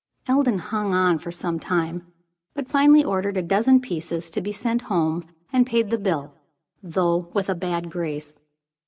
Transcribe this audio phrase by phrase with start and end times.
[0.27, 2.11] Eldon hung on for some time,
[2.55, 5.21] but finally ordered a dozen pieces to be sent home,
[5.53, 6.33] and paid the bill,
[6.81, 8.33] though with a bad grace.